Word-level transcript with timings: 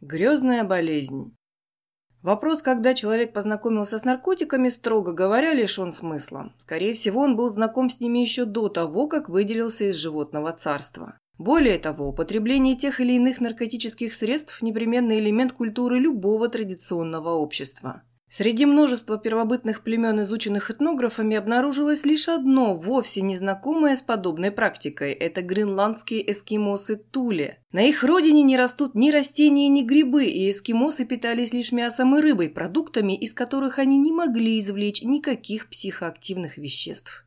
Грезная 0.00 0.62
болезнь. 0.62 1.34
Вопрос, 2.22 2.62
когда 2.62 2.94
человек 2.94 3.32
познакомился 3.32 3.98
с 3.98 4.04
наркотиками, 4.04 4.68
строго 4.68 5.12
говоря, 5.12 5.54
лишен 5.54 5.92
смысла. 5.92 6.52
Скорее 6.56 6.94
всего, 6.94 7.22
он 7.22 7.34
был 7.34 7.50
знаком 7.50 7.90
с 7.90 7.98
ними 7.98 8.20
еще 8.20 8.44
до 8.44 8.68
того, 8.68 9.08
как 9.08 9.28
выделился 9.28 9.86
из 9.86 9.96
животного 9.96 10.52
царства. 10.52 11.18
Более 11.36 11.80
того, 11.80 12.10
употребление 12.10 12.76
тех 12.76 13.00
или 13.00 13.14
иных 13.14 13.40
наркотических 13.40 14.14
средств– 14.14 14.60
непременный 14.62 15.18
элемент 15.18 15.52
культуры 15.52 15.98
любого 15.98 16.48
традиционного 16.48 17.30
общества. 17.30 18.04
Среди 18.30 18.66
множества 18.66 19.16
первобытных 19.16 19.82
племен, 19.82 20.20
изученных 20.22 20.70
этнографами, 20.70 21.36
обнаружилось 21.36 22.04
лишь 22.04 22.28
одно, 22.28 22.74
вовсе 22.74 23.22
незнакомое 23.22 23.96
с 23.96 24.02
подобной 24.02 24.50
практикой– 24.50 25.12
это 25.14 25.40
гренландские 25.40 26.30
эскимосы 26.30 26.96
Туле. 26.96 27.62
На 27.72 27.84
их 27.84 28.04
родине 28.04 28.42
не 28.42 28.58
растут 28.58 28.94
ни 28.94 29.10
растения, 29.10 29.68
ни 29.68 29.82
грибы, 29.82 30.26
и 30.26 30.50
эскимосы 30.50 31.06
питались 31.06 31.54
лишь 31.54 31.72
мясом 31.72 32.16
и 32.16 32.20
рыбой, 32.20 32.50
продуктами, 32.50 33.16
из 33.16 33.32
которых 33.32 33.78
они 33.78 33.96
не 33.96 34.12
могли 34.12 34.58
извлечь 34.58 35.02
никаких 35.02 35.70
психоактивных 35.70 36.58
веществ. 36.58 37.24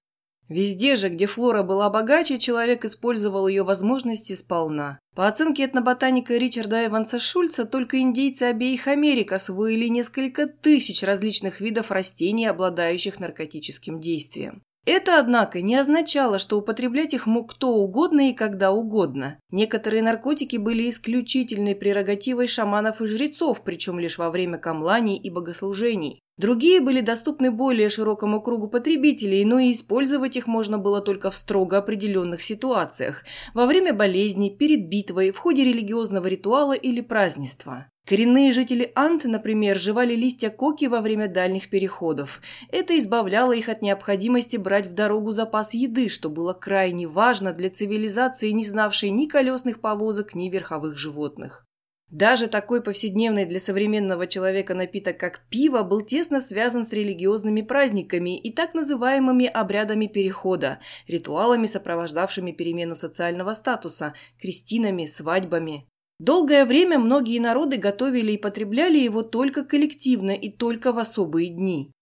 Везде 0.51 0.97
же, 0.97 1.07
где 1.07 1.27
флора 1.27 1.63
была 1.63 1.89
богаче, 1.89 2.37
человек 2.37 2.83
использовал 2.83 3.47
ее 3.47 3.63
возможности 3.63 4.33
сполна. 4.33 4.99
По 5.15 5.29
оценке 5.29 5.63
этноботаника 5.63 6.35
Ричарда 6.35 6.87
Эванса 6.87 7.19
Шульца, 7.19 7.63
только 7.63 8.01
индейцы 8.01 8.43
обеих 8.43 8.87
Америк 8.87 9.31
освоили 9.31 9.87
несколько 9.87 10.47
тысяч 10.47 11.03
различных 11.03 11.61
видов 11.61 11.89
растений, 11.89 12.47
обладающих 12.47 13.17
наркотическим 13.17 14.01
действием. 14.01 14.61
Это, 14.85 15.19
однако, 15.19 15.61
не 15.61 15.75
означало, 15.75 16.37
что 16.37 16.57
употреблять 16.57 17.13
их 17.13 17.27
мог 17.27 17.53
кто 17.53 17.75
угодно 17.75 18.29
и 18.29 18.33
когда 18.33 18.71
угодно. 18.71 19.39
Некоторые 19.51 20.01
наркотики 20.01 20.57
были 20.57 20.89
исключительной 20.89 21.75
прерогативой 21.75 22.47
шаманов 22.47 22.99
и 22.99 23.05
жрецов, 23.05 23.63
причем 23.63 23.99
лишь 23.99 24.17
во 24.17 24.31
время 24.31 24.57
камланий 24.57 25.17
и 25.17 25.29
богослужений. 25.29 26.19
Другие 26.41 26.81
были 26.81 27.01
доступны 27.01 27.51
более 27.51 27.89
широкому 27.89 28.41
кругу 28.41 28.67
потребителей, 28.67 29.45
но 29.45 29.59
и 29.59 29.71
использовать 29.71 30.35
их 30.35 30.47
можно 30.47 30.79
было 30.79 30.99
только 30.99 31.29
в 31.29 31.35
строго 31.35 31.77
определенных 31.77 32.41
ситуациях– 32.41 33.23
во 33.53 33.67
время 33.67 33.93
болезни, 33.93 34.49
перед 34.49 34.89
битвой, 34.89 35.29
в 35.29 35.37
ходе 35.37 35.63
религиозного 35.63 36.25
ритуала 36.25 36.73
или 36.73 37.01
празднества. 37.01 37.91
Коренные 38.07 38.53
жители 38.53 38.91
Ант, 38.95 39.25
например, 39.25 39.77
жевали 39.77 40.15
листья 40.15 40.49
коки 40.49 40.85
во 40.85 41.01
время 41.01 41.27
дальних 41.27 41.69
переходов. 41.69 42.41
Это 42.71 42.97
избавляло 42.97 43.51
их 43.51 43.69
от 43.69 43.83
необходимости 43.83 44.57
брать 44.57 44.87
в 44.87 44.95
дорогу 44.95 45.33
запас 45.33 45.75
еды, 45.75 46.09
что 46.09 46.27
было 46.31 46.53
крайне 46.53 47.07
важно 47.07 47.53
для 47.53 47.69
цивилизации, 47.69 48.49
не 48.49 48.65
знавшей 48.65 49.11
ни 49.11 49.27
колесных 49.27 49.79
повозок, 49.79 50.33
ни 50.33 50.49
верховых 50.49 50.97
животных. 50.97 51.67
Даже 52.11 52.47
такой 52.47 52.83
повседневный 52.83 53.45
для 53.45 53.59
современного 53.61 54.27
человека 54.27 54.73
напиток, 54.75 55.17
как 55.17 55.45
пиво, 55.49 55.83
был 55.83 56.01
тесно 56.01 56.41
связан 56.41 56.85
с 56.85 56.91
религиозными 56.91 57.61
праздниками 57.61 58.37
и 58.37 58.51
так 58.51 58.73
называемыми 58.73 59.45
обрядами 59.45 60.07
перехода, 60.07 60.79
ритуалами, 61.07 61.67
сопровождавшими 61.67 62.51
перемену 62.51 62.95
социального 62.95 63.53
статуса, 63.53 64.13
крестинами, 64.41 65.05
свадьбами. 65.05 65.87
Долгое 66.19 66.65
время 66.65 66.99
многие 66.99 67.39
народы 67.39 67.77
готовили 67.77 68.33
и 68.33 68.37
потребляли 68.37 68.99
его 68.99 69.23
только 69.23 69.63
коллективно 69.63 70.31
и 70.31 70.51
только 70.51 70.91
в 70.91 70.99
особые 70.99 71.47
дни. 71.47 71.93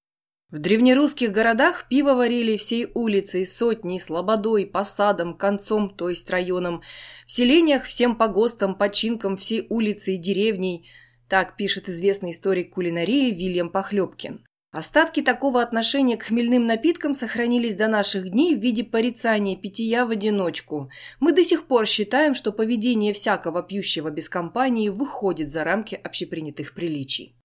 В 0.52 0.58
древнерусских 0.58 1.31
городах 1.31 1.88
пиво 1.89 2.16
варили 2.16 2.58
всей 2.58 2.88
улицей, 2.95 3.45
сотней, 3.45 4.00
слободой, 4.00 4.66
посадом, 4.66 5.38
концом, 5.38 5.92
то 5.95 6.09
есть 6.09 6.28
районом. 6.31 6.81
В 7.28 7.31
селениях 7.31 7.83
всем 7.83 8.16
погостам, 8.16 8.73
починкам 8.73 9.38
всей 9.38 9.67
улицы 9.70 10.16
и 10.16 10.17
деревней. 10.17 10.89
Так 11.27 11.55
пишет 11.55 11.88
известный 11.88 12.31
историк 12.31 12.73
кулинарии 12.73 13.30
Вильям 13.30 13.70
Похлебкин. 13.70 14.44
Остатки 14.72 15.22
такого 15.22 15.61
отношения 15.61 16.17
к 16.17 16.23
хмельным 16.23 16.66
напиткам 16.66 17.14
сохранились 17.14 17.76
до 17.76 17.87
наших 17.87 18.31
дней 18.31 18.55
в 18.55 18.60
виде 18.60 18.83
порицания 18.83 19.55
питья 19.55 20.08
в 20.08 20.10
одиночку. 20.10 20.89
Мы 21.20 21.31
до 21.31 21.43
сих 21.43 21.67
пор 21.67 21.86
считаем, 21.86 22.33
что 22.33 22.52
поведение 22.52 23.14
всякого 23.14 23.61
пьющего 23.61 24.10
без 24.10 24.30
компании 24.30 24.89
выходит 24.89 25.52
за 25.52 25.64
рамки 25.64 25.93
общепринятых 25.93 26.73
приличий. 26.73 27.36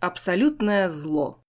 Абсолютное 0.00 0.88
зло. 0.88 1.44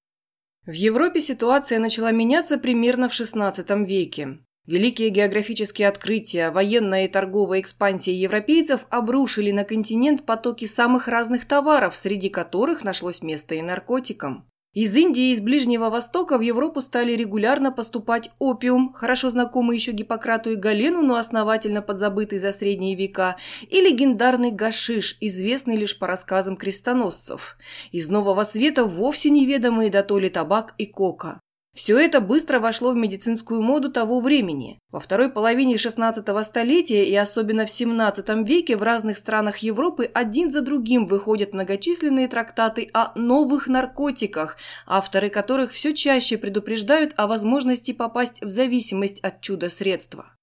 В 0.66 0.74
Европе 0.74 1.22
ситуация 1.22 1.80
начала 1.80 2.12
меняться 2.12 2.58
примерно 2.58 3.10
в 3.10 3.14
XVI 3.14 3.86
веке. 3.86 4.40
Великие 4.68 5.10
географические 5.10 5.88
открытия, 5.88 6.52
военная 6.52 7.06
и 7.06 7.08
торговая 7.08 7.60
экспансия 7.60 8.14
европейцев 8.14 8.86
обрушили 8.92 9.52
на 9.52 9.64
континент 9.64 10.26
потоки 10.28 10.66
самых 10.66 11.08
разных 11.08 11.46
товаров, 11.46 11.96
среди 11.96 12.30
которых 12.30 12.84
нашлось 12.84 13.24
место 13.24 13.56
и 13.56 13.64
наркотикам. 13.64 14.48
Из 14.76 14.96
Индии 14.96 15.30
и 15.30 15.32
из 15.32 15.42
Ближнего 15.42 15.90
Востока 15.90 16.38
в 16.38 16.42
Европу 16.42 16.80
стали 16.82 17.14
регулярно 17.16 17.72
поступать 17.72 18.30
опиум, 18.38 18.94
хорошо 18.94 19.32
знакомый 19.32 19.76
еще 19.76 19.94
Гиппократу 19.94 20.52
и 20.52 20.56
Галену, 20.56 21.02
но 21.02 21.16
основательно 21.16 21.82
подзабытый 21.82 22.38
за 22.38 22.52
средние 22.52 22.96
века, 22.96 23.38
и 23.68 23.82
легендарный 23.82 24.52
гашиш, 24.52 25.18
известный 25.22 25.76
лишь 25.76 25.98
по 25.98 26.06
рассказам 26.06 26.56
крестоносцев. 26.56 27.58
Из 27.92 28.10
Нового 28.10 28.44
Света 28.44 28.86
вовсе 28.86 29.32
неведомые 29.32 29.90
дотоле 29.90 30.30
табак 30.30 30.76
и 30.78 30.86
кока. 30.86 31.42
Все 31.76 31.98
это 31.98 32.20
быстро 32.20 32.60
вошло 32.60 32.92
в 32.92 32.96
медицинскую 32.96 33.62
моду 33.62 33.92
того 33.92 34.20
времени. 34.20 34.80
Во 34.92 35.00
второй 35.00 35.30
половине 35.30 35.76
XVI 35.76 36.44
столетия 36.44 37.06
и 37.06 37.16
особенно 37.16 37.66
в 37.66 37.70
XVII 37.70 38.44
веке 38.44 38.76
в 38.76 38.84
разных 38.84 39.18
странах 39.18 39.60
Европы 39.60 40.10
один 40.14 40.52
за 40.52 40.62
другим 40.62 41.06
выходят 41.06 41.54
многочисленные 41.54 42.28
трактаты 42.28 42.90
о 42.94 43.18
новых 43.18 43.68
наркотиках, 43.68 44.58
авторы 44.88 45.30
которых 45.30 45.72
все 45.72 45.94
чаще 45.94 46.38
предупреждают 46.38 47.14
о 47.18 47.28
возможности 47.28 47.94
попасть 47.94 48.42
в 48.42 48.50
зависимость 48.50 49.20
от 49.20 49.42
чудо-средства. 49.42 50.34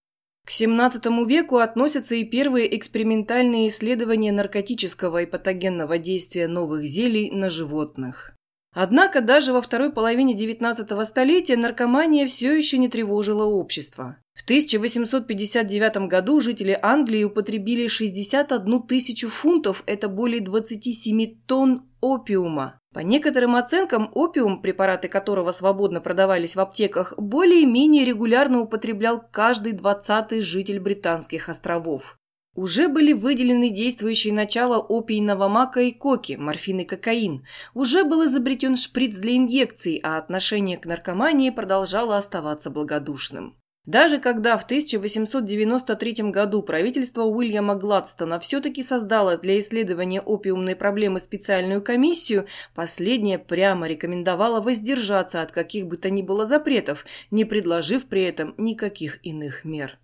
К 0.47 0.51
XVII 0.51 1.27
веку 1.27 1.57
относятся 1.57 2.15
и 2.15 2.25
первые 2.25 2.77
экспериментальные 2.77 3.67
исследования 3.67 4.31
наркотического 4.31 5.23
и 5.23 5.27
патогенного 5.27 5.99
действия 5.99 6.47
новых 6.47 6.85
зелий 6.85 7.33
на 7.33 7.51
животных. 7.51 8.36
Однако 8.79 9.23
даже 9.23 9.55
во 9.55 9.63
второй 9.63 9.91
половине 9.91 10.37
XIX 10.37 11.03
столетия 11.07 11.57
наркомания 11.57 12.27
все 12.27 12.55
еще 12.55 12.77
не 12.77 12.91
тревожила 12.91 13.45
общество. 13.45 14.19
В 14.35 14.45
1859 14.45 16.09
году 16.09 16.43
жители 16.43 16.79
Англии 16.83 17.25
употребили 17.25 17.87
61 17.87 18.83
тысячу 18.83 19.31
фунтов, 19.31 19.83
это 19.87 20.09
более 20.09 20.43
27 20.43 21.37
тонн 21.47 21.89
опиума. 22.03 22.79
По 22.93 22.99
некоторым 22.99 23.57
оценкам, 23.57 24.11
опиум, 24.13 24.61
препараты 24.61 25.09
которого 25.09 25.53
свободно 25.53 26.03
продавались 26.03 26.55
в 26.55 26.61
аптеках, 26.61 27.15
более-менее 27.17 28.05
регулярно 28.05 28.61
употреблял 28.61 29.23
каждый 29.33 29.73
двадцатый 29.73 30.43
житель 30.43 30.81
Британских 30.81 31.49
островов. 31.49 32.19
Уже 32.57 32.89
были 32.89 33.13
выделены 33.13 33.69
действующие 33.69 34.33
начала 34.33 34.79
опийного 34.79 35.47
мака 35.47 35.81
и 35.81 35.93
коки, 35.93 36.37
морфин 36.37 36.81
и 36.81 36.85
кокаин. 36.85 37.45
Уже 37.75 38.03
был 38.05 38.25
изобретен 38.25 38.77
шприц 38.77 39.17
для 39.17 39.37
инъекций, 39.37 40.01
а 40.03 40.17
отношение 40.17 40.79
к 40.79 40.87
наркомании 40.87 41.51
продолжало 41.51 42.17
оставаться 42.17 42.71
благодушным. 42.71 43.57
Даже 43.85 44.19
когда 44.19 44.57
в 44.57 44.65
1893 44.65 46.31
году 46.31 46.63
правительство 46.63 47.25
Уильяма 47.25 47.77
Гладстона 47.77 48.41
все-таки 48.41 48.83
создало 48.83 49.37
для 49.37 49.61
исследования 49.61 50.23
опиумной 50.23 50.75
проблемы 50.75 51.21
специальную 51.21 51.83
комиссию, 51.83 52.47
последняя 52.75 53.39
прямо 53.39 53.87
рекомендовала 53.87 54.63
воздержаться 54.63 55.43
от 55.43 55.53
каких 55.53 55.87
бы 55.87 55.99
то 55.99 56.09
ни 56.09 56.23
было 56.23 56.47
запретов, 56.47 57.05
не 57.31 57.45
предложив 57.45 58.07
при 58.07 58.23
этом 58.23 58.55
никаких 58.57 59.25
иных 59.25 59.65
мер. 59.65 59.99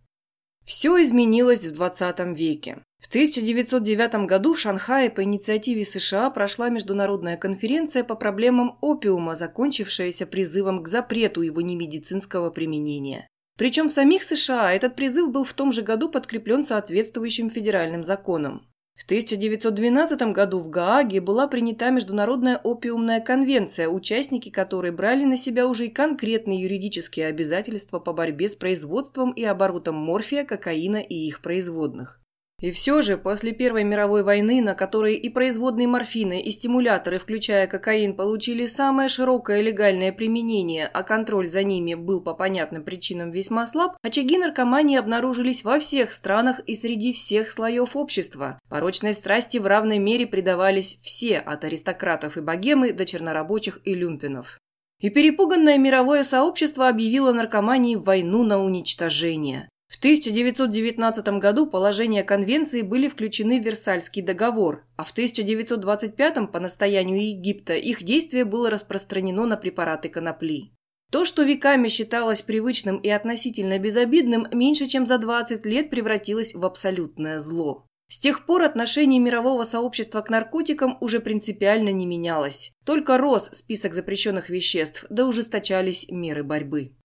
Все 0.65 1.03
изменилось 1.03 1.67
в 1.67 1.73
20 1.73 2.37
веке. 2.37 2.83
В 3.01 3.09
1909 3.09 4.27
году 4.27 4.55
в 4.55 4.61
Шанхае 4.61 5.11
по 5.11 5.25
инициативе 5.25 5.85
США 5.85 6.31
прошла 6.31 6.69
международная 6.69 7.37
конференция 7.37 8.05
по 8.05 8.15
проблемам 8.15 8.79
опиума, 8.81 9.35
закончившаяся 9.35 10.25
призывом 10.27 10.83
к 10.83 10.89
запрету 10.89 11.43
его 11.43 11.61
немедицинского 11.61 12.51
применения. 12.51 13.27
Причем 13.59 13.89
в 13.89 13.93
самих 13.93 14.23
США 14.23 14.73
этот 14.73 14.97
призыв 14.97 15.31
был 15.31 15.45
в 15.45 15.53
том 15.53 15.73
же 15.73 15.83
году 15.83 16.09
подкреплен 16.09 16.65
соответствующим 16.65 17.51
федеральным 17.51 18.03
законом. 18.03 18.67
В 18.95 19.05
1912 19.05 20.23
году 20.33 20.61
в 20.61 20.71
Гааге 20.71 21.21
была 21.21 21.49
принята 21.49 21.91
Международная 21.91 22.57
опиумная 22.57 23.21
конвенция, 23.21 23.89
участники 23.89 24.49
которой 24.49 24.93
брали 24.93 25.25
на 25.25 25.37
себя 25.37 25.67
уже 25.67 25.87
и 25.87 25.91
конкретные 25.91 26.61
юридические 26.61 27.27
обязательства 27.27 27.99
по 27.99 28.13
борьбе 28.13 28.49
с 28.49 28.55
производством 28.55 29.33
и 29.33 29.45
оборотом 29.45 29.97
морфия, 29.97 30.45
кокаина 30.45 30.99
и 30.99 31.15
их 31.15 31.43
производных. 31.43 32.22
И 32.63 32.71
все 32.71 33.03
же, 33.03 33.19
после 33.19 33.51
Первой 33.51 33.83
мировой 33.83 34.23
войны, 34.23 34.63
на 34.63 34.75
которой 34.75 35.17
и 35.17 35.29
производные 35.29 35.89
морфины, 35.89 36.41
и 36.41 36.53
стимуляторы, 36.53 37.19
включая 37.19 37.67
кокаин, 37.67 38.15
получили 38.15 38.67
самое 38.67 39.09
широкое 39.09 39.63
легальное 39.63 40.13
применение, 40.13 40.87
а 40.87 41.03
контроль 41.03 41.49
за 41.49 41.65
ними 41.65 41.95
был 41.95 42.21
по 42.21 42.35
понятным 42.35 42.85
причинам 42.85 43.33
весьма 43.33 43.67
слаб, 43.67 43.97
очаги 44.01 44.39
наркомании 44.39 44.97
обнаружились 44.97 45.65
во 45.65 45.81
всех 45.81 46.13
странах 46.13 46.61
и 46.61 46.77
среди 46.77 47.13
всех 47.13 47.51
слоев 47.51 47.97
общества. 47.97 48.61
Порочной 48.69 49.13
страсти 49.13 49.59
в 49.59 49.67
равной 49.67 49.99
мере 49.99 50.29
предавались 50.29 51.01
все, 51.03 51.39
от 51.39 51.65
аристократов 51.65 52.37
и 52.37 52.41
богемы 52.43 52.93
до 52.93 53.05
чернорабочих 53.05 53.81
и 53.85 53.93
люмпинов. 53.93 54.61
И 55.01 55.11
перепуганное 55.11 55.79
мировое 55.79 56.23
сообщество 56.23 56.89
объявило 56.89 57.33
наркомании 57.33 57.97
войну 57.97 58.45
на 58.45 58.63
уничтожение. 58.63 59.69
В 59.93 59.99
1919 59.99 61.29
году 61.39 61.67
положения 61.67 62.25
конвенции 62.25 62.81
были 62.81 63.09
включены 63.09 63.61
в 63.61 63.65
Версальский 63.65 64.23
договор, 64.23 64.87
а 64.97 65.05
в 65.05 65.11
1925 65.11 66.51
по 66.51 66.61
настоянию 66.61 67.23
Египта 67.23 67.75
их 67.75 68.03
действие 68.03 68.47
было 68.47 68.71
распространено 68.71 69.45
на 69.45 69.59
препараты 69.59 70.09
конопли. 70.09 70.73
То, 71.11 71.27
что 71.27 71.43
веками 71.43 71.89
считалось 71.89 72.41
привычным 72.41 72.97
и 72.97 73.11
относительно 73.11 73.79
безобидным, 73.79 74.47
меньше 74.51 74.87
чем 74.87 75.07
за 75.07 75.19
20 75.19 75.67
лет 75.67 75.91
превратилось 75.91 76.55
в 76.55 76.65
абсолютное 76.65 77.39
зло. 77.39 77.87
С 78.09 78.19
тех 78.19 78.47
пор 78.47 78.63
отношение 78.63 79.21
мирового 79.21 79.65
сообщества 79.65 80.23
к 80.23 80.31
наркотикам 80.31 80.97
уже 81.03 81.21
принципиально 81.21 81.91
не 81.91 82.07
менялось. 82.07 82.73
Только 82.87 83.19
рос 83.19 83.51
список 83.53 83.93
запрещенных 83.93 84.49
веществ, 84.49 85.05
да 85.11 85.27
ужесточались 85.27 86.09
меры 86.09 86.45
борьбы. 86.45 86.97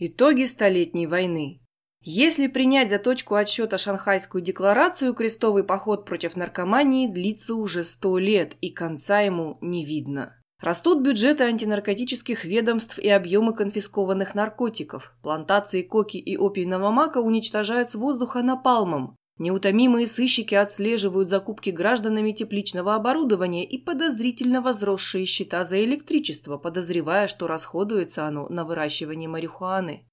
Итоги 0.00 0.46
Столетней 0.46 1.06
войны 1.06 1.60
если 2.02 2.46
принять 2.46 2.90
за 2.90 2.98
точку 2.98 3.34
отсчета 3.34 3.78
Шанхайскую 3.78 4.42
декларацию, 4.42 5.14
крестовый 5.14 5.64
поход 5.64 6.04
против 6.04 6.36
наркомании 6.36 7.08
длится 7.08 7.54
уже 7.54 7.82
сто 7.82 8.18
лет, 8.18 8.56
и 8.60 8.70
конца 8.70 9.20
ему 9.20 9.58
не 9.60 9.84
видно. 9.84 10.36
Растут 10.60 11.02
бюджеты 11.02 11.44
антинаркотических 11.44 12.44
ведомств 12.44 12.98
и 12.98 13.08
объемы 13.10 13.54
конфискованных 13.54 14.34
наркотиков. 14.34 15.14
Плантации 15.22 15.82
коки 15.82 16.16
и 16.16 16.36
опийного 16.36 16.90
мака 16.90 17.18
уничтожают 17.18 17.90
с 17.90 17.94
воздуха 17.94 18.42
напалмом. 18.42 19.16
Неутомимые 19.38 20.06
сыщики 20.06 20.54
отслеживают 20.54 21.28
закупки 21.28 21.68
гражданами 21.68 22.32
тепличного 22.32 22.94
оборудования 22.94 23.66
и 23.66 23.76
подозрительно 23.76 24.62
возросшие 24.62 25.26
счета 25.26 25.62
за 25.62 25.84
электричество, 25.84 26.56
подозревая, 26.56 27.28
что 27.28 27.46
расходуется 27.46 28.24
оно 28.24 28.48
на 28.48 28.64
выращивание 28.64 29.28
марихуаны. 29.28 30.08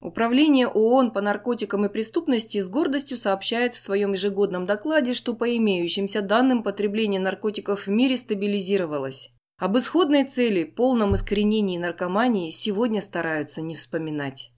Управление 0.00 0.68
ООН 0.68 1.10
по 1.10 1.20
наркотикам 1.20 1.86
и 1.86 1.88
преступности 1.88 2.60
с 2.60 2.68
гордостью 2.68 3.16
сообщает 3.16 3.74
в 3.74 3.78
своем 3.78 4.12
ежегодном 4.12 4.66
докладе, 4.66 5.14
что 5.14 5.34
по 5.34 5.56
имеющимся 5.56 6.20
данным 6.20 6.62
потребление 6.62 7.20
наркотиков 7.20 7.86
в 7.86 7.90
мире 7.90 8.16
стабилизировалось. 8.16 9.32
Об 9.58 9.78
исходной 9.78 10.24
цели, 10.24 10.64
полном 10.64 11.14
искоренении 11.14 11.78
наркомании, 11.78 12.50
сегодня 12.50 13.00
стараются 13.00 13.62
не 13.62 13.74
вспоминать. 13.74 14.50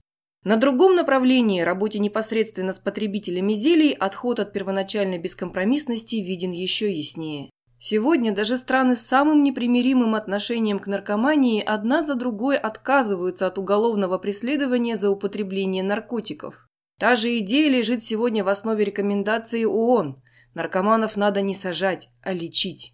На 0.43 0.57
другом 0.57 0.95
направлении, 0.95 1.61
работе 1.61 1.99
непосредственно 1.99 2.73
с 2.73 2.79
потребителями 2.79 3.53
зелий, 3.53 3.93
отход 3.93 4.39
от 4.39 4.51
первоначальной 4.51 5.17
бескомпромиссности 5.17 6.17
виден 6.17 6.51
еще 6.51 6.91
яснее. 6.91 7.49
Сегодня 7.81 8.33
даже 8.33 8.57
страны 8.57 8.97
с 8.97 9.01
самым 9.01 9.41
непримиримым 9.41 10.13
отношением 10.15 10.79
к 10.79 10.87
наркомании 10.87 11.63
одна 11.63 12.03
за 12.03 12.15
другой 12.15 12.57
отказываются 12.57 13.47
от 13.47 13.57
уголовного 13.57 14.17
преследования 14.17 14.97
за 14.97 15.09
употребление 15.09 15.81
наркотиков. 15.81 16.67
Та 16.99 17.15
же 17.15 17.39
идея 17.39 17.69
лежит 17.69 18.03
сегодня 18.03 18.43
в 18.43 18.49
основе 18.49 18.83
рекомендаций 18.83 19.65
ООН. 19.65 20.21
Наркоманов 20.53 21.15
надо 21.15 21.41
не 21.41 21.55
сажать, 21.55 22.09
а 22.21 22.33
лечить. 22.33 22.93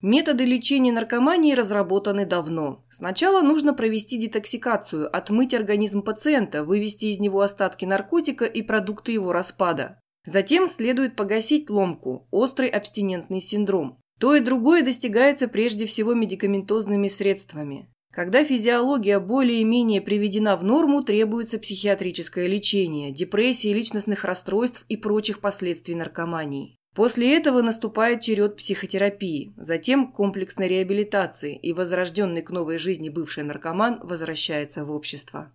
Методы 0.00 0.46
лечения 0.46 0.92
наркомании 0.92 1.54
разработаны 1.54 2.24
давно. 2.24 2.86
Сначала 2.88 3.42
нужно 3.42 3.74
провести 3.74 4.18
детоксикацию, 4.18 5.14
отмыть 5.14 5.52
организм 5.52 6.00
пациента, 6.02 6.64
вывести 6.64 7.06
из 7.06 7.18
него 7.18 7.42
остатки 7.42 7.84
наркотика 7.84 8.46
и 8.46 8.62
продукты 8.62 9.12
его 9.12 9.32
распада. 9.32 10.00
Затем 10.24 10.66
следует 10.66 11.16
погасить 11.16 11.68
ломку– 11.70 12.26
острый 12.30 12.68
абстинентный 12.68 13.40
синдром. 13.40 14.00
То 14.18 14.34
и 14.34 14.40
другое 14.40 14.82
достигается 14.82 15.48
прежде 15.48 15.86
всего 15.86 16.14
медикаментозными 16.14 17.08
средствами. 17.08 17.88
Когда 18.12 18.44
физиология 18.44 19.20
более-менее 19.20 20.00
приведена 20.00 20.56
в 20.56 20.64
норму, 20.64 21.02
требуется 21.02 21.58
психиатрическое 21.58 22.46
лечение, 22.46 23.12
депрессии, 23.12 23.74
личностных 23.74 24.24
расстройств 24.24 24.86
и 24.88 24.96
прочих 24.96 25.40
последствий 25.40 25.94
наркомании. 25.94 26.76
После 26.94 27.36
этого 27.36 27.60
наступает 27.60 28.22
черед 28.22 28.56
психотерапии, 28.56 29.52
затем 29.58 30.10
комплексной 30.10 30.66
реабилитации, 30.66 31.54
и 31.54 31.74
возрожденный 31.74 32.40
к 32.40 32.48
новой 32.48 32.78
жизни 32.78 33.10
бывший 33.10 33.44
наркоман 33.44 34.00
возвращается 34.02 34.86
в 34.86 34.90
общество. 34.90 35.52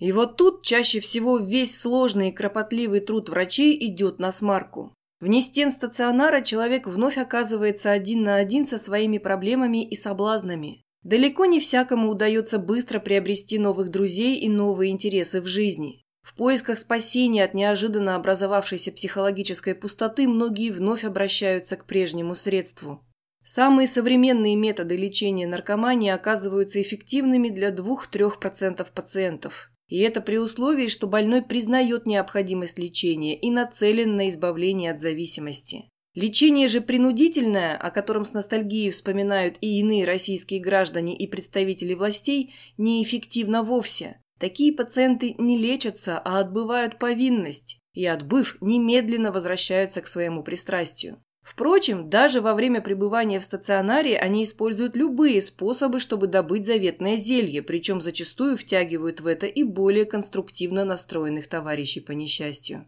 И 0.00 0.10
вот 0.10 0.36
тут 0.36 0.64
чаще 0.64 0.98
всего 0.98 1.38
весь 1.38 1.78
сложный 1.78 2.30
и 2.30 2.32
кропотливый 2.32 2.98
труд 2.98 3.28
врачей 3.28 3.78
идет 3.86 4.18
на 4.18 4.32
смарку. 4.32 4.92
Вне 5.20 5.42
стен 5.42 5.70
стационара 5.70 6.40
человек 6.40 6.86
вновь 6.86 7.18
оказывается 7.18 7.90
один 7.90 8.22
на 8.22 8.36
один 8.36 8.66
со 8.66 8.78
своими 8.78 9.18
проблемами 9.18 9.86
и 9.86 9.94
соблазнами. 9.94 10.82
Далеко 11.02 11.44
не 11.44 11.60
всякому 11.60 12.10
удается 12.10 12.58
быстро 12.58 13.00
приобрести 13.00 13.58
новых 13.58 13.90
друзей 13.90 14.38
и 14.38 14.48
новые 14.48 14.92
интересы 14.92 15.42
в 15.42 15.46
жизни. 15.46 16.02
В 16.22 16.34
поисках 16.34 16.78
спасения 16.78 17.44
от 17.44 17.54
неожиданно 17.54 18.16
образовавшейся 18.16 18.92
психологической 18.92 19.74
пустоты 19.74 20.26
многие 20.26 20.70
вновь 20.70 21.04
обращаются 21.04 21.76
к 21.76 21.86
прежнему 21.86 22.34
средству. 22.34 23.04
Самые 23.42 23.86
современные 23.86 24.56
методы 24.56 24.96
лечения 24.96 25.46
наркомании 25.46 26.10
оказываются 26.10 26.80
эффективными 26.80 27.48
для 27.48 27.70
2-3% 27.70 28.86
пациентов. 28.94 29.70
И 29.90 29.98
это 29.98 30.22
при 30.22 30.38
условии, 30.38 30.86
что 30.86 31.06
больной 31.06 31.42
признает 31.42 32.06
необходимость 32.06 32.78
лечения 32.78 33.36
и 33.36 33.50
нацелен 33.50 34.16
на 34.16 34.28
избавление 34.28 34.92
от 34.92 35.00
зависимости. 35.00 35.90
Лечение 36.14 36.68
же 36.68 36.80
принудительное, 36.80 37.76
о 37.76 37.90
котором 37.90 38.24
с 38.24 38.32
ностальгией 38.32 38.90
вспоминают 38.90 39.58
и 39.60 39.80
иные 39.80 40.04
российские 40.04 40.60
граждане 40.60 41.16
и 41.16 41.26
представители 41.26 41.94
властей, 41.94 42.54
неэффективно 42.78 43.62
вовсе. 43.62 44.20
Такие 44.38 44.72
пациенты 44.72 45.34
не 45.38 45.58
лечатся, 45.58 46.18
а 46.18 46.40
отбывают 46.40 46.98
повинность, 46.98 47.78
и 47.92 48.06
отбыв, 48.06 48.56
немедленно 48.60 49.32
возвращаются 49.32 50.00
к 50.00 50.06
своему 50.06 50.42
пристрастию. 50.42 51.22
Впрочем, 51.50 52.08
даже 52.08 52.40
во 52.40 52.54
время 52.54 52.80
пребывания 52.80 53.40
в 53.40 53.42
стационаре 53.42 54.16
они 54.16 54.44
используют 54.44 54.94
любые 54.94 55.40
способы, 55.40 55.98
чтобы 55.98 56.28
добыть 56.28 56.64
заветное 56.64 57.16
зелье, 57.16 57.60
причем 57.60 58.00
зачастую 58.00 58.56
втягивают 58.56 59.20
в 59.20 59.26
это 59.26 59.46
и 59.46 59.64
более 59.64 60.04
конструктивно 60.04 60.84
настроенных 60.84 61.48
товарищей 61.48 61.98
по 61.98 62.12
несчастью. 62.12 62.86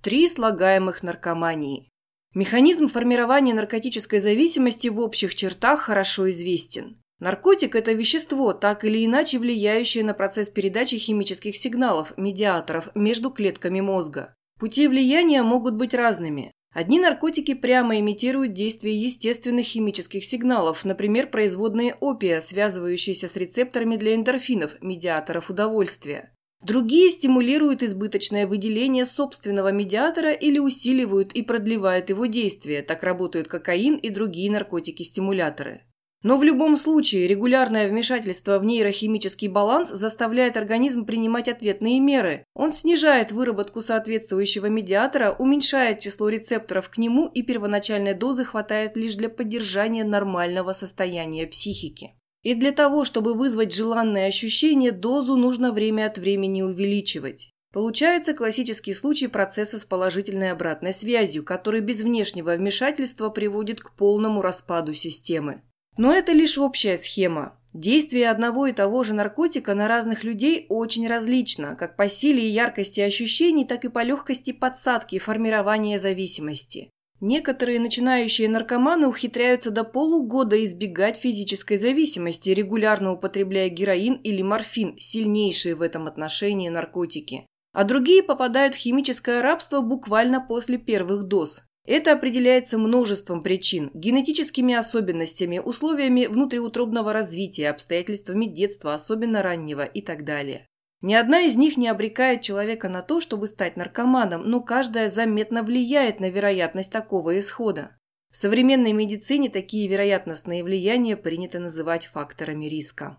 Три 0.00 0.28
слагаемых 0.28 1.02
наркомании. 1.02 1.90
Механизм 2.36 2.86
формирования 2.86 3.52
наркотической 3.52 4.20
зависимости 4.20 4.86
в 4.86 5.00
общих 5.00 5.34
чертах 5.34 5.80
хорошо 5.80 6.30
известен. 6.30 7.02
Наркотик– 7.18 7.74
это 7.74 7.94
вещество, 7.94 8.52
так 8.52 8.84
или 8.84 9.04
иначе 9.04 9.40
влияющее 9.40 10.04
на 10.04 10.14
процесс 10.14 10.50
передачи 10.50 10.98
химических 10.98 11.56
сигналов, 11.56 12.16
медиаторов, 12.16 12.94
между 12.94 13.30
клетками 13.30 13.80
мозга. 13.80 14.36
Пути 14.60 14.86
влияния 14.86 15.42
могут 15.42 15.74
быть 15.74 15.94
разными. 15.94 16.52
Одни 16.78 17.00
наркотики 17.00 17.54
прямо 17.54 17.98
имитируют 17.98 18.52
действие 18.52 18.94
естественных 18.94 19.66
химических 19.66 20.24
сигналов, 20.24 20.84
например, 20.84 21.26
производные 21.26 21.96
опия, 21.98 22.38
связывающиеся 22.38 23.26
с 23.26 23.34
рецепторами 23.34 23.96
для 23.96 24.14
эндорфинов, 24.14 24.80
медиаторов 24.80 25.50
удовольствия. 25.50 26.32
Другие 26.64 27.10
стимулируют 27.10 27.82
избыточное 27.82 28.46
выделение 28.46 29.06
собственного 29.06 29.72
медиатора 29.72 30.30
или 30.30 30.60
усиливают 30.60 31.32
и 31.32 31.42
продлевают 31.42 32.10
его 32.10 32.26
действие, 32.26 32.82
так 32.82 33.02
работают 33.02 33.48
кокаин 33.48 33.96
и 33.96 34.10
другие 34.10 34.48
наркотики-стимуляторы. 34.52 35.82
Но 36.22 36.36
в 36.36 36.42
любом 36.42 36.76
случае 36.76 37.28
регулярное 37.28 37.88
вмешательство 37.88 38.58
в 38.58 38.64
нейрохимический 38.64 39.46
баланс 39.46 39.90
заставляет 39.90 40.56
организм 40.56 41.04
принимать 41.04 41.48
ответные 41.48 42.00
меры. 42.00 42.44
Он 42.54 42.72
снижает 42.72 43.30
выработку 43.30 43.80
соответствующего 43.80 44.66
медиатора, 44.66 45.36
уменьшает 45.38 46.00
число 46.00 46.28
рецепторов 46.28 46.88
к 46.88 46.98
нему 46.98 47.28
и 47.28 47.42
первоначальной 47.42 48.14
дозы 48.14 48.44
хватает 48.44 48.96
лишь 48.96 49.14
для 49.14 49.28
поддержания 49.28 50.02
нормального 50.02 50.72
состояния 50.72 51.46
психики. 51.46 52.14
И 52.42 52.54
для 52.54 52.72
того, 52.72 53.04
чтобы 53.04 53.34
вызвать 53.34 53.72
желанное 53.72 54.26
ощущение, 54.26 54.90
дозу 54.90 55.36
нужно 55.36 55.72
время 55.72 56.06
от 56.06 56.18
времени 56.18 56.62
увеличивать. 56.62 57.52
Получается 57.72 58.32
классический 58.32 58.94
случай 58.94 59.26
процесса 59.26 59.78
с 59.78 59.84
положительной 59.84 60.50
обратной 60.50 60.92
связью, 60.92 61.44
который 61.44 61.80
без 61.80 62.00
внешнего 62.00 62.54
вмешательства 62.54 63.28
приводит 63.28 63.80
к 63.80 63.94
полному 63.94 64.40
распаду 64.40 64.94
системы. 64.94 65.62
Но 65.98 66.12
это 66.12 66.32
лишь 66.32 66.56
общая 66.56 66.96
схема. 66.96 67.58
Действие 67.74 68.30
одного 68.30 68.66
и 68.66 68.72
того 68.72 69.04
же 69.04 69.14
наркотика 69.14 69.74
на 69.74 69.88
разных 69.88 70.24
людей 70.24 70.64
очень 70.68 71.06
различно, 71.06 71.76
как 71.76 71.96
по 71.96 72.08
силе 72.08 72.42
и 72.42 72.50
яркости 72.50 73.00
ощущений, 73.00 73.66
так 73.66 73.84
и 73.84 73.88
по 73.88 74.02
легкости 74.02 74.52
подсадки 74.52 75.16
и 75.16 75.18
формирования 75.18 75.98
зависимости. 75.98 76.90
Некоторые 77.20 77.80
начинающие 77.80 78.48
наркоманы 78.48 79.08
ухитряются 79.08 79.72
до 79.72 79.82
полугода 79.82 80.62
избегать 80.64 81.16
физической 81.16 81.76
зависимости, 81.76 82.50
регулярно 82.50 83.12
употребляя 83.12 83.68
героин 83.68 84.14
или 84.14 84.40
морфин, 84.40 84.96
сильнейшие 84.98 85.74
в 85.74 85.82
этом 85.82 86.06
отношении 86.06 86.68
наркотики. 86.68 87.44
А 87.72 87.82
другие 87.82 88.22
попадают 88.22 88.76
в 88.76 88.78
химическое 88.78 89.42
рабство 89.42 89.80
буквально 89.80 90.40
после 90.40 90.78
первых 90.78 91.24
доз. 91.24 91.64
Это 91.88 92.12
определяется 92.12 92.76
множеством 92.76 93.42
причин– 93.42 93.90
генетическими 93.94 94.74
особенностями, 94.74 95.58
условиями 95.58 96.26
внутриутробного 96.26 97.14
развития, 97.14 97.70
обстоятельствами 97.70 98.44
детства, 98.44 98.92
особенно 98.92 99.42
раннего 99.42 99.86
и 99.86 100.02
так 100.02 100.24
далее. 100.24 100.66
Ни 101.00 101.14
одна 101.14 101.40
из 101.40 101.56
них 101.56 101.78
не 101.78 101.88
обрекает 101.88 102.42
человека 102.42 102.90
на 102.90 103.00
то, 103.00 103.20
чтобы 103.20 103.46
стать 103.46 103.78
наркоманом, 103.78 104.42
но 104.42 104.60
каждая 104.60 105.08
заметно 105.08 105.62
влияет 105.62 106.20
на 106.20 106.28
вероятность 106.28 106.92
такого 106.92 107.38
исхода. 107.38 107.96
В 108.30 108.36
современной 108.36 108.92
медицине 108.92 109.48
такие 109.48 109.88
вероятностные 109.88 110.62
влияния 110.62 111.16
принято 111.16 111.58
называть 111.58 112.08
факторами 112.08 112.66
риска. 112.66 113.18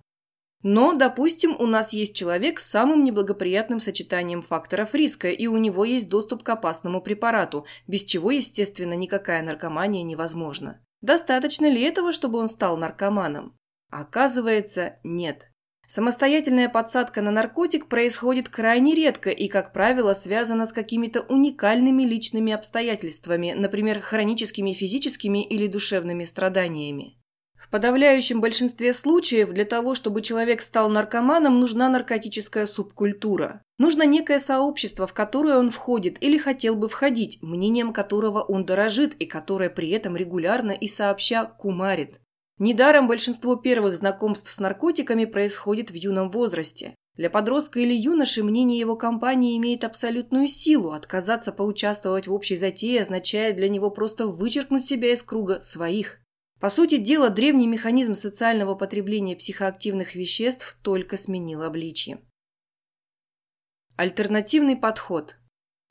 Но, 0.62 0.94
допустим, 0.94 1.56
у 1.58 1.66
нас 1.66 1.94
есть 1.94 2.13
человек 2.13 2.60
с 2.60 2.70
самым 2.70 3.06
неблагоприятным 3.06 3.80
сочетанием 3.80 4.42
факторов 4.42 4.94
риска, 4.94 5.30
и 5.30 5.48
у 5.48 5.58
него 5.58 5.86
есть 5.86 6.10
доступ 6.10 6.44
к 6.44 6.50
опасному 6.50 7.01
препарату, 7.01 7.66
без 7.88 8.04
чего, 8.04 8.32
естественно, 8.32 8.94
никакая 8.94 9.42
наркомания 9.42 10.04
невозможна. 10.04 10.82
Достаточно 11.01 11.70
ли 11.70 11.82
этого, 11.82 12.12
чтобы 12.12 12.39
он 12.39 12.50
стал 12.50 12.75
наркоманом? 12.75 13.56
Оказывается, 13.89 15.00
нет. 15.04 15.50
Самостоятельная 15.88 16.70
подсадка 16.70 17.22
на 17.22 17.32
наркотик 17.32 17.88
происходит 17.88 18.48
крайне 18.50 18.94
редко 18.94 19.32
и, 19.32 19.48
как 19.48 19.74
правило, 19.74 20.13
связана 20.13 20.68
с 20.68 20.74
какими-то 20.74 21.22
уникальными 21.22 22.04
личными 22.04 22.54
обстоятельствами, 22.54 23.54
например, 23.54 24.00
хроническими 24.01 24.74
физическими 24.74 25.44
или 25.44 25.66
душевными 25.66 26.25
страданиями. 26.25 27.18
В 27.60 27.70
подавляющем 27.70 28.39
большинстве 28.42 28.94
случаев 28.94 29.51
для 29.51 29.66
того, 29.66 29.94
чтобы 29.94 30.22
человек 30.22 30.62
стал 30.62 30.89
наркоманом, 30.89 31.60
нужна 31.60 31.89
наркотическая 31.89 32.66
субкультура. 32.66 33.62
Нужно 33.78 34.04
некое 34.04 34.39
сообщество, 34.39 35.06
в 35.06 35.13
которое 35.13 35.58
он 35.58 35.70
входит 35.70 36.24
или 36.24 36.38
хотел 36.38 36.75
бы 36.75 36.88
входить, 36.88 37.38
мнением 37.42 37.94
которого 37.94 38.42
он 38.42 38.66
дорожит 38.66 39.13
и 39.16 39.25
которое 39.25 39.70
при 39.70 39.89
этом 39.89 40.16
регулярно 40.16 40.72
и 40.72 40.88
сообща 40.88 41.46
кумарит. 41.46 42.20
Недаром 42.60 43.08
большинство 43.08 43.56
первых 43.56 43.96
знакомств 43.96 44.51
с 44.51 44.60
наркотиками 44.60 45.25
происходит 45.25 45.92
в 45.92 45.96
юном 45.96 46.32
возрасте. 46.32 46.96
Для 47.16 47.30
подростка 47.30 47.82
или 47.82 47.94
юноши 47.94 48.44
мнение 48.44 48.80
его 48.80 48.96
компании 48.96 49.58
имеет 49.58 49.84
абсолютную 49.84 50.48
силу. 50.48 50.92
Отказаться 50.92 51.51
поучаствовать 51.51 52.28
в 52.28 52.34
общей 52.34 52.56
затее 52.56 53.01
означает 53.01 53.58
для 53.58 53.68
него 53.68 53.92
просто 53.92 54.28
вычеркнуть 54.28 54.88
себя 54.88 55.12
из 55.12 55.22
круга 55.22 55.60
своих. 55.62 56.20
По 56.60 56.70
сути 56.70 56.98
дела, 56.98 57.30
древний 57.30 57.68
механизм 57.68 58.13
социального 58.13 58.75
потребления 58.75 59.36
психоактивных 59.36 60.16
веществ 60.16 60.78
только 60.84 61.16
сменил 61.16 61.63
обличье. 61.63 62.22
Альтернативный 63.96 64.75
подход. 64.75 65.38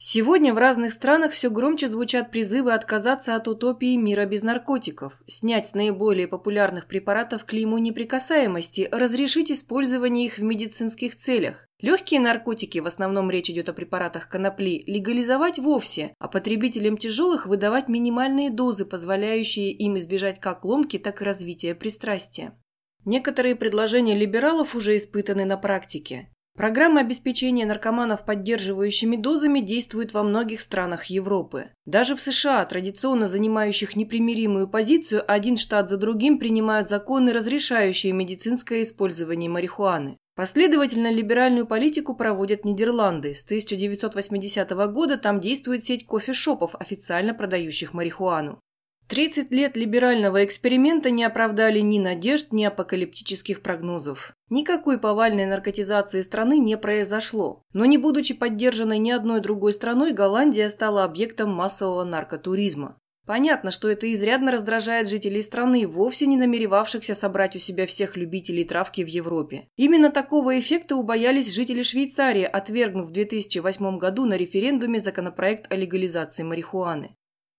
Сегодня 0.00 0.54
в 0.54 0.58
разных 0.58 0.92
странах 0.92 1.32
все 1.32 1.50
громче 1.50 1.88
звучат 1.88 2.30
призывы 2.30 2.72
отказаться 2.72 3.34
от 3.34 3.48
утопии 3.48 3.96
мира 3.96 4.26
без 4.26 4.44
наркотиков, 4.44 5.12
снять 5.26 5.66
с 5.66 5.74
наиболее 5.74 6.28
популярных 6.28 6.86
препаратов 6.86 7.44
клейму 7.44 7.78
неприкасаемости, 7.78 8.88
разрешить 8.92 9.50
использование 9.50 10.26
их 10.26 10.38
в 10.38 10.42
медицинских 10.44 11.16
целях. 11.16 11.66
Легкие 11.80 12.20
наркотики, 12.20 12.78
в 12.78 12.86
основном 12.86 13.28
речь 13.28 13.50
идет 13.50 13.70
о 13.70 13.72
препаратах 13.72 14.28
конопли, 14.28 14.84
легализовать 14.86 15.58
вовсе, 15.58 16.14
а 16.20 16.28
потребителям 16.28 16.96
тяжелых 16.96 17.46
выдавать 17.46 17.88
минимальные 17.88 18.50
дозы, 18.50 18.84
позволяющие 18.84 19.72
им 19.72 19.98
избежать 19.98 20.38
как 20.38 20.64
ломки, 20.64 20.98
так 20.98 21.22
и 21.22 21.24
развития 21.24 21.74
пристрастия. 21.74 22.56
Некоторые 23.04 23.56
предложения 23.56 24.16
либералов 24.16 24.76
уже 24.76 24.96
испытаны 24.96 25.44
на 25.44 25.56
практике. 25.56 26.28
Программа 26.58 27.02
обеспечения 27.02 27.64
наркоманов 27.66 28.24
поддерживающими 28.24 29.14
дозами 29.14 29.60
действует 29.60 30.12
во 30.12 30.24
многих 30.24 30.60
странах 30.60 31.04
Европы. 31.04 31.68
Даже 31.86 32.16
в 32.16 32.20
США, 32.20 32.64
традиционно 32.64 33.28
занимающих 33.28 33.94
непримиримую 33.94 34.66
позицию, 34.66 35.22
один 35.28 35.56
штат 35.56 35.88
за 35.88 35.98
другим 35.98 36.40
принимают 36.40 36.88
законы, 36.88 37.32
разрешающие 37.32 38.12
медицинское 38.12 38.82
использование 38.82 39.48
марихуаны. 39.48 40.16
Последовательно 40.34 41.12
либеральную 41.12 41.64
политику 41.64 42.16
проводят 42.16 42.64
Нидерланды. 42.64 43.36
С 43.36 43.44
1980 43.44 44.70
года 44.92 45.16
там 45.16 45.38
действует 45.38 45.84
сеть 45.84 46.06
кофешопов, 46.06 46.74
официально 46.74 47.34
продающих 47.34 47.94
марихуану. 47.94 48.60
30 49.08 49.50
лет 49.52 49.74
либерального 49.78 50.44
эксперимента 50.44 51.10
не 51.10 51.24
оправдали 51.24 51.80
ни 51.80 51.98
надежд, 51.98 52.52
ни 52.52 52.62
апокалиптических 52.64 53.62
прогнозов. 53.62 54.34
Никакой 54.50 54.98
повальной 54.98 55.46
наркотизации 55.46 56.20
страны 56.20 56.58
не 56.58 56.76
произошло. 56.76 57.62
Но 57.72 57.86
не 57.86 57.96
будучи 57.96 58.34
поддержанной 58.34 58.98
ни 58.98 59.10
одной 59.10 59.40
другой 59.40 59.72
страной, 59.72 60.12
Голландия 60.12 60.68
стала 60.68 61.04
объектом 61.04 61.50
массового 61.50 62.04
наркотуризма. 62.04 62.98
Понятно, 63.28 63.70
что 63.70 63.88
это 63.88 64.12
изрядно 64.12 64.52
раздражает 64.52 65.08
жителей 65.08 65.42
страны, 65.42 65.86
вовсе 65.86 66.26
не 66.26 66.36
намеревавшихся 66.36 67.14
собрать 67.14 67.56
у 67.56 67.58
себя 67.58 67.86
всех 67.86 68.16
любителей 68.16 68.64
травки 68.64 69.02
в 69.02 69.06
Европе. 69.06 69.68
Именно 69.76 70.10
такого 70.10 70.58
эффекта 70.58 70.96
убоялись 70.96 71.54
жители 71.54 71.82
Швейцарии, 71.82 72.44
отвергнув 72.44 73.08
в 73.08 73.12
2008 73.12 73.98
году 73.98 74.26
на 74.26 74.38
референдуме 74.38 75.00
законопроект 75.00 75.70
о 75.70 75.76
легализации 75.76 76.42
марихуаны. 76.42 77.16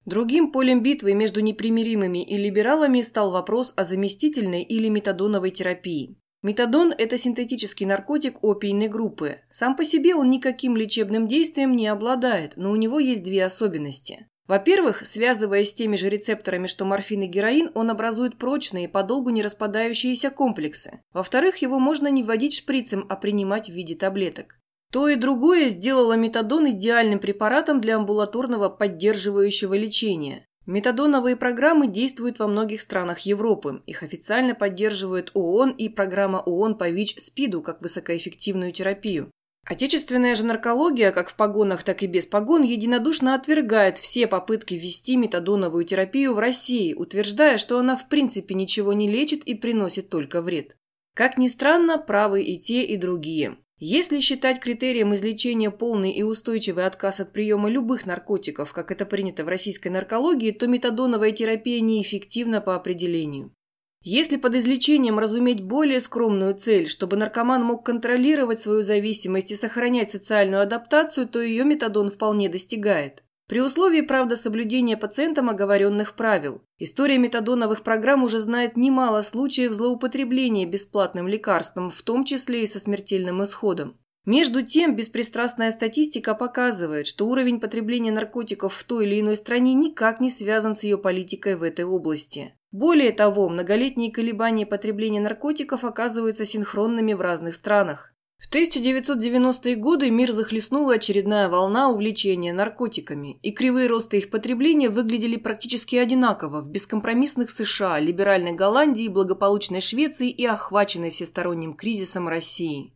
Другим 0.09 0.51
полем 0.51 0.81
битвы 0.81 1.13
между 1.13 1.39
непримиримыми 1.39 2.23
и 2.23 2.35
либералами 2.35 3.01
стал 3.01 3.29
вопрос 3.29 3.73
о 3.75 3.83
заместительной 3.83 4.63
или 4.63 4.89
метадоновой 4.89 5.51
терапии. 5.51 6.17
Метадон– 6.41 6.91
это 6.97 7.19
синтетический 7.19 7.85
наркотик 7.85 8.43
опийной 8.43 8.87
группы. 8.87 9.41
Сам 9.51 9.75
по 9.75 9.85
себе 9.85 10.15
он 10.15 10.31
никаким 10.31 10.75
лечебным 10.75 11.27
действием 11.27 11.75
не 11.75 11.85
обладает, 11.85 12.53
но 12.55 12.71
у 12.71 12.75
него 12.75 12.99
есть 12.99 13.23
две 13.23 13.45
особенности. 13.45 14.25
Во-первых, 14.47 15.05
связываясь 15.05 15.69
с 15.69 15.75
теми 15.75 15.95
же 15.95 16.09
рецепторами, 16.09 16.65
что 16.65 16.85
морфин 16.85 17.21
и 17.21 17.27
героин, 17.27 17.69
он 17.75 17.91
образует 17.91 18.35
прочные, 18.39 18.89
подолгу 18.89 19.29
не 19.29 19.43
распадающиеся 19.43 20.31
комплексы. 20.31 21.03
Во-вторых, 21.13 21.57
его 21.57 21.77
можно 21.77 22.07
не 22.07 22.23
вводить 22.23 22.55
шприцем, 22.55 23.05
а 23.09 23.15
принимать 23.15 23.69
в 23.69 23.73
виде 23.73 23.93
таблеток. 23.93 24.58
То 24.91 25.07
и 25.07 25.15
другое 25.15 25.67
сделало 25.67 26.13
метадон 26.13 26.71
идеальным 26.71 27.19
препаратом 27.19 27.79
для 27.79 27.97
амбулаторного 27.97 28.69
поддерживающего 28.69 29.75
лечения. 29.75 30.47
Метадоновые 30.65 31.35
программы 31.35 31.87
действуют 31.87 32.39
во 32.39 32.47
многих 32.47 32.81
странах 32.81 33.19
Европы. 33.19 33.81
Их 33.85 34.03
официально 34.03 34.55
поддерживает 34.55 35.31
ООН 35.33 35.71
и 35.71 35.89
программа 35.89 36.37
ООН 36.37 36.77
по 36.77 36.89
ВИЧ-СПИДу 36.89 37.61
как 37.61 37.81
высокоэффективную 37.81 38.71
терапию. 38.71 39.31
Отечественная 39.67 40.33
же 40.33 40.45
наркология, 40.45 41.11
как 41.11 41.29
в 41.29 41.35
погонах, 41.35 41.83
так 41.83 42.01
и 42.01 42.07
без 42.07 42.25
погон, 42.25 42.63
единодушно 42.63 43.35
отвергает 43.35 43.99
все 43.99 44.25
попытки 44.25 44.73
ввести 44.73 45.15
метадоновую 45.15 45.85
терапию 45.85 46.33
в 46.33 46.39
России, 46.39 46.95
утверждая, 46.95 47.57
что 47.57 47.77
она 47.77 47.95
в 47.95 48.09
принципе 48.09 48.55
ничего 48.55 48.93
не 48.93 49.07
лечит 49.07 49.43
и 49.43 49.53
приносит 49.53 50.09
только 50.09 50.41
вред. 50.41 50.75
Как 51.15 51.37
ни 51.37 51.47
странно, 51.47 51.99
правы 51.99 52.41
и 52.41 52.57
те, 52.57 52.83
и 52.83 52.97
другие. 52.97 53.57
Если 53.81 54.19
считать 54.19 54.59
критерием 54.59 55.15
излечения 55.15 55.71
полный 55.71 56.11
и 56.11 56.21
устойчивый 56.21 56.85
отказ 56.85 57.21
от 57.21 57.31
приема 57.31 57.69
любых 57.69 58.05
наркотиков, 58.05 58.73
как 58.73 58.91
это 58.91 59.05
принято 59.05 59.45
в 59.45 59.47
российской 59.47 59.87
наркологии, 59.87 60.51
то 60.51 60.67
метадоновая 60.67 61.31
терапия 61.31 61.79
неэффективна 61.79 62.59
по 62.59 62.75
определению. 62.75 63.53
Если 64.01 64.35
под 64.35 64.55
излечением 64.55 65.17
разуметь 65.17 65.61
более 65.61 66.01
скромную 66.01 66.55
цель, 66.55 66.89
чтобы 66.89 67.15
наркоман 67.15 67.63
мог 67.63 67.85
контролировать 67.85 68.61
свою 68.61 68.81
зависимость 68.81 69.51
и 69.51 69.55
сохранять 69.55 70.11
социальную 70.11 70.61
адаптацию, 70.61 71.27
то 71.27 71.41
ее 71.41 71.63
метадон 71.63 72.09
вполне 72.09 72.49
достигает. 72.49 73.23
При 73.49 73.61
условии, 73.61 74.01
правда, 74.01 74.35
соблюдения 74.35 74.95
пациентам 74.95 75.49
оговоренных 75.49 76.13
правил. 76.13 76.61
История 76.77 77.17
метадоновых 77.17 77.81
программ 77.81 78.23
уже 78.23 78.37
знает 78.37 78.77
немало 78.77 79.23
случаев 79.23 79.73
злоупотребления 79.73 80.67
бесплатным 80.67 81.27
лекарством, 81.27 81.89
в 81.89 81.99
том 82.03 82.25
числе 82.25 82.61
и 82.61 82.67
со 82.67 82.77
смертельным 82.77 83.43
исходом. 83.43 83.97
Между 84.25 84.61
тем, 84.61 84.95
беспристрастная 84.95 85.71
статистика 85.71 86.35
показывает, 86.35 87.07
что 87.07 87.25
уровень 87.25 87.59
потребления 87.59 88.11
наркотиков 88.11 88.71
в 88.71 88.83
той 88.83 89.07
или 89.07 89.19
иной 89.19 89.35
стране 89.35 89.73
никак 89.73 90.21
не 90.21 90.29
связан 90.29 90.75
с 90.75 90.83
ее 90.83 90.99
политикой 90.99 91.55
в 91.55 91.63
этой 91.63 91.85
области. 91.85 92.53
Более 92.71 93.11
того, 93.11 93.49
многолетние 93.49 94.11
колебания 94.11 94.67
потребления 94.67 95.21
наркотиков 95.21 95.83
оказываются 95.83 96.45
синхронными 96.45 97.13
в 97.13 97.21
разных 97.21 97.55
странах. 97.55 98.08
В 98.39 98.49
1990-е 98.49 99.75
годы 99.75 100.09
мир 100.09 100.31
захлестнула 100.31 100.93
очередная 100.93 101.49
волна 101.49 101.89
увлечения 101.89 102.53
наркотиками, 102.53 103.37
и 103.43 103.51
кривые 103.51 103.87
роста 103.87 104.15
их 104.15 104.29
потребления 104.29 104.89
выглядели 104.89 105.35
практически 105.35 105.97
одинаково 105.97 106.61
в 106.61 106.69
бескомпромиссных 106.69 107.51
США, 107.51 107.99
либеральной 107.99 108.53
Голландии, 108.53 109.09
благополучной 109.09 109.81
Швеции 109.81 110.29
и 110.29 110.45
охваченной 110.45 111.09
всесторонним 111.09 111.73
кризисом 111.73 112.29
России. 112.29 112.93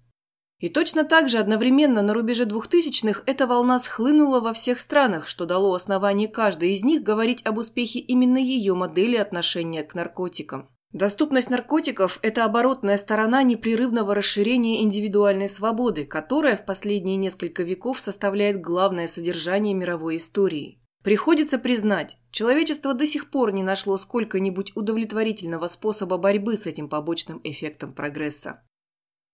И 0.60 0.70
точно 0.70 1.04
так 1.04 1.28
же 1.28 1.40
одновременно 1.40 2.02
на 2.02 2.14
рубеже 2.14 2.46
двухтысячных 2.46 3.24
эта 3.26 3.46
волна 3.46 3.80
схлынула 3.80 4.40
во 4.40 4.54
всех 4.54 4.80
странах, 4.80 5.28
что 5.28 5.46
дало 5.46 5.74
основание 5.74 6.30
каждой 6.30 6.72
из 6.72 6.86
них 6.86 7.04
говорить 7.04 7.46
об 7.46 7.58
успехе 7.58 8.00
именно 8.00 8.38
ее 8.38 8.74
модели 8.76 9.18
отношения 9.18 9.84
к 9.84 9.94
наркотикам. 9.94 10.70
Доступность 10.94 11.50
наркотиков– 11.50 12.20
это 12.22 12.46
оборотная 12.46 12.98
сторона 12.98 13.42
непрерывного 13.42 14.14
расширения 14.14 14.84
индивидуальной 14.84 15.50
свободы, 15.50 16.06
которая 16.06 16.56
в 16.56 16.66
последние 16.66 17.18
несколько 17.18 17.64
веков 17.64 18.00
составляет 18.00 18.62
главное 18.62 19.08
содержание 19.08 19.74
мировой 19.74 20.18
истории. 20.18 20.80
Приходится 21.04 21.58
признать, 21.58 22.20
человечество 22.30 22.94
до 22.94 23.08
сих 23.08 23.32
пор 23.32 23.52
не 23.52 23.64
нашло 23.64 23.98
сколько-нибудь 23.98 24.72
удовлетворительного 24.76 25.66
способа 25.66 26.18
борьбы 26.18 26.56
с 26.56 26.68
этим 26.68 26.88
побочным 26.88 27.42
эффектом 27.44 27.94
прогресса. 27.94 28.62